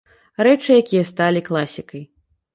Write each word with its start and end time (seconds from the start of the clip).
Рэчы, 0.47 0.71
якія 0.83 1.03
сталі 1.11 1.45
класікай. 1.51 2.03